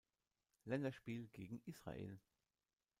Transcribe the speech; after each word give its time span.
Länderspiel 0.65 1.27
gegen 1.31 1.61
Israel. 1.65 2.19